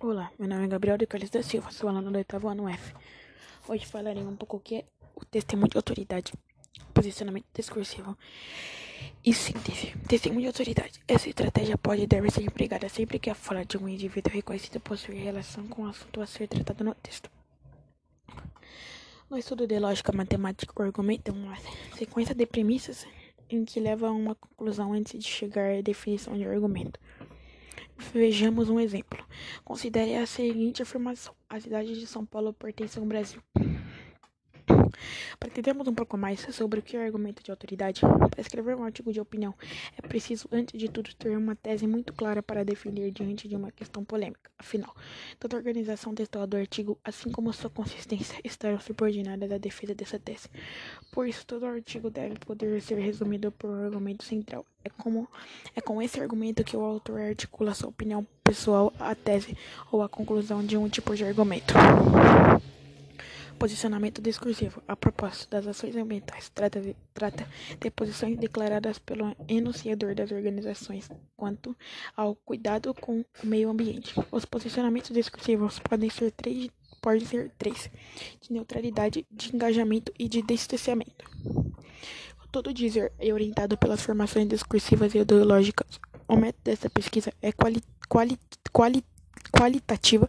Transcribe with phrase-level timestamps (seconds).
[0.00, 2.94] Olá, meu nome é Gabriel de Carlos da Silva, sou aluno do oitavo ano F.
[3.66, 4.84] Hoje falarei um pouco o que é
[5.16, 6.32] o testemunho de autoridade,
[6.94, 8.16] posicionamento discursivo
[9.26, 9.96] e síntese.
[10.06, 11.00] Testemunho de autoridade.
[11.08, 14.78] Essa estratégia pode e deve ser empregada sempre que a fala de um indivíduo reconhecido
[14.78, 17.28] possui relação com o assunto a ser tratado no texto.
[19.28, 21.56] No estudo de lógica matemática, o argumento é uma
[21.96, 23.04] sequência de premissas
[23.50, 27.00] em que leva a uma conclusão antes de chegar à definição de argumento.
[28.14, 29.26] Vejamos um exemplo.
[29.64, 33.42] Considere a seguinte afirmação: a cidade de São Paulo pertence ao Brasil.
[35.38, 38.84] Para entendermos um pouco mais sobre o que é argumento de autoridade, para escrever um
[38.84, 39.54] artigo de opinião,
[39.96, 43.70] é preciso, antes de tudo, ter uma tese muito clara para definir diante de uma
[43.70, 44.50] questão polêmica.
[44.58, 44.94] Afinal,
[45.38, 50.18] toda a organização textual do artigo, assim como sua consistência, estarão subordinadas à defesa dessa
[50.18, 50.48] tese.
[51.12, 54.64] Por isso, todo artigo deve poder ser resumido por um argumento central.
[54.84, 55.28] É, como,
[55.74, 59.56] é com esse argumento que o autor articula sua opinião pessoal, a tese
[59.90, 61.74] ou a conclusão de um tipo de argumento.
[63.58, 64.80] Posicionamento discursivo.
[64.86, 67.44] A propósito das ações ambientais, trata de, trata
[67.80, 71.76] de posições declaradas pelo enunciador das organizações quanto
[72.16, 74.14] ao cuidado com o meio ambiente.
[74.30, 76.70] Os posicionamentos discursivos podem ser três,
[77.02, 77.90] podem ser três:
[78.40, 81.24] de neutralidade, de engajamento e de distanciamento.
[82.52, 86.00] Todo dizer é orientado pelas formações discursivas e ideológicas.
[86.28, 88.38] O método dessa pesquisa é quali, quali,
[88.72, 89.04] quali,
[89.52, 90.28] qualitativa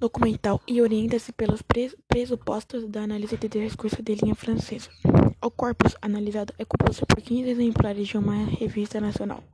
[0.00, 1.62] documental e orienta-se pelos
[2.08, 4.88] pressupostos da análise de discurso de linha francesa.
[5.42, 9.44] O corpus analisado é composto por 15 exemplares de uma revista nacional.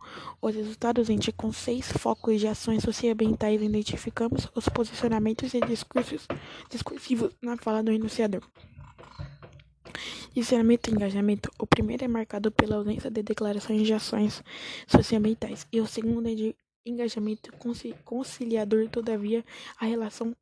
[0.41, 3.61] Os resultados indicam seis focos de ações socioambientais.
[3.61, 6.27] Identificamos os posicionamentos e discursos
[6.71, 8.43] discursivos na fala do enunciador.
[10.33, 11.51] Discernimento e engajamento.
[11.59, 14.45] O primeiro é marcado pela ausência de declarações de ações
[14.87, 16.57] socioambientais e o segundo é de
[16.87, 17.53] engajamento
[18.05, 19.45] conciliador, todavia,
[19.79, 20.35] a relação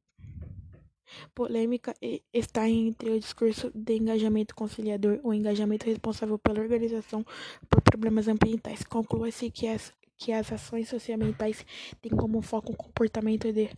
[1.35, 1.95] polêmica
[2.33, 7.25] está entre o discurso de engajamento conciliador, o engajamento responsável pela organização
[7.69, 8.85] por problemas ambientais.
[8.85, 11.65] Conclua-se que as, que as ações socioambientais
[12.01, 13.71] têm como foco o comportamento de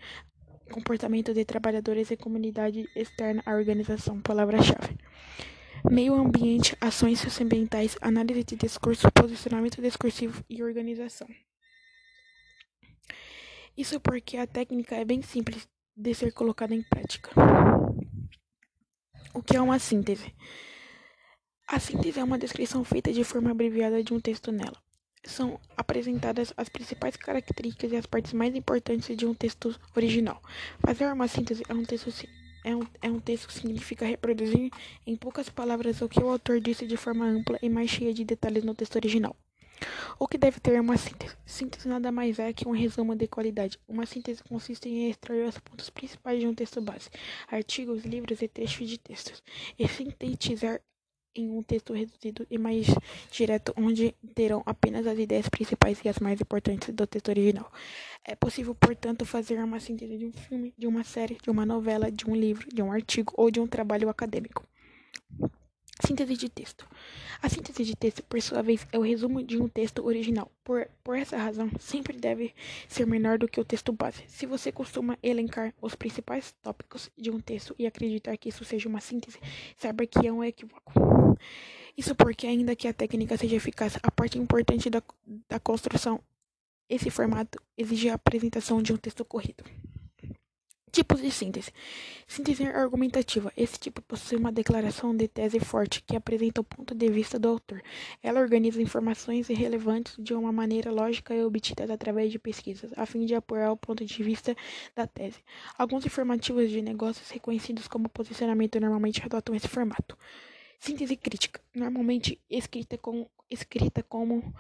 [0.71, 4.21] comportamento de trabalhadores e comunidade externa à organização.
[4.21, 4.99] Palavra-chave.
[5.89, 11.29] Meio ambiente, ações socioambientais, análise de discurso, posicionamento discursivo e organização.
[13.77, 17.31] Isso porque a técnica é bem simples de ser colocada em prática.
[19.35, 20.35] O que é uma síntese?
[21.69, 24.81] A síntese é uma descrição feita de forma abreviada de um texto nela.
[25.25, 30.41] São apresentadas as principais características e as partes mais importantes de um texto original.
[30.79, 32.11] Fazer uma síntese é um texto
[32.65, 34.71] é um, é um texto que significa reproduzir
[35.07, 38.25] em poucas palavras o que o autor disse de forma ampla e mais cheia de
[38.25, 39.37] detalhes no texto original.
[40.19, 41.37] O que deve ter uma síntese?
[41.45, 43.79] Síntese nada mais é que um resumo de qualidade.
[43.87, 47.11] Uma síntese consiste em extrair os pontos principais de um texto base,
[47.49, 49.43] artigos, livros e trechos de textos,
[49.79, 50.81] e sintetizar
[51.35, 52.87] em um texto reduzido e mais
[53.31, 57.71] direto, onde terão apenas as ideias principais e as mais importantes do texto original.
[58.25, 62.11] É possível, portanto, fazer uma síntese de um filme, de uma série, de uma novela,
[62.11, 64.67] de um livro, de um artigo ou de um trabalho acadêmico.
[66.05, 66.87] Síntese de texto.
[67.41, 70.51] A síntese de texto, por sua vez, é o resumo de um texto original.
[70.63, 72.55] Por, por essa razão, sempre deve
[72.87, 74.23] ser menor do que o texto base.
[74.29, 78.89] Se você costuma elencar os principais tópicos de um texto e acreditar que isso seja
[78.89, 79.39] uma síntese,
[79.77, 80.93] saiba que é um equívoco.
[81.97, 85.03] Isso porque, ainda que a técnica seja eficaz, a parte importante da,
[85.49, 86.21] da construção,
[86.91, 89.65] esse formato, exige a apresentação de um texto corrido.
[90.97, 91.75] Tipos de síntese.
[92.27, 93.53] Síntese argumentativa.
[93.55, 97.49] Esse tipo possui uma declaração de tese forte que apresenta o ponto de vista do
[97.49, 97.83] autor.
[98.23, 103.27] Ela organiza informações irrelevantes de uma maneira lógica e obtidas através de pesquisas, a fim
[103.27, 104.57] de apoiar o ponto de vista
[104.95, 105.45] da tese.
[105.77, 110.17] Alguns informativos de negócios reconhecidos como posicionamento normalmente adotam esse formato.
[110.79, 114.55] Síntese crítica, normalmente escrita, com, escrita como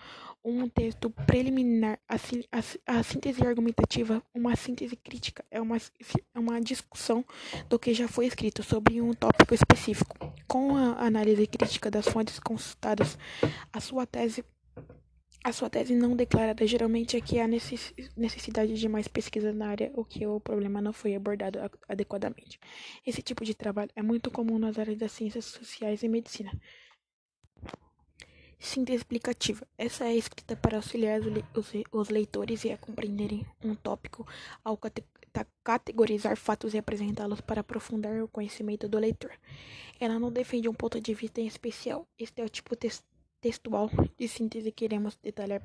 [0.44, 1.98] um texto preliminar.
[2.08, 7.24] A, a, a, síntese argumentativa, uma síntese crítica, é uma, é uma discussão
[7.68, 10.16] do que já foi escrito sobre um tópico específico.
[10.46, 13.18] Com a análise crítica das fontes consultadas,
[13.72, 14.44] a sua tese
[15.46, 19.92] a sua tese não declarada geralmente é que há necessidade de mais pesquisa na área
[19.94, 22.58] ou que o problema não foi abordado adequadamente.
[23.06, 26.50] Esse tipo de trabalho é muito comum nas áreas das ciências sociais e medicina.
[28.66, 29.64] Síntese explicativa.
[29.78, 31.20] Essa é escrita para auxiliar
[31.92, 34.26] os leitores a compreenderem um tópico
[34.64, 34.76] ao
[35.62, 39.30] categorizar fatos e apresentá-los para aprofundar o conhecimento do leitor.
[40.00, 42.08] Ela não defende um ponto de vista em especial.
[42.18, 42.74] Este é o tipo
[43.40, 45.62] textual de síntese que iremos detalhar